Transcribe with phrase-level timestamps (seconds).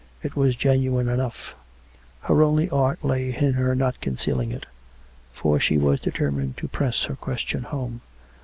[0.23, 1.53] It was genuine enough;
[2.21, 4.65] her only art lay in her not concealing it;
[5.31, 8.01] for she was determined to press her question home.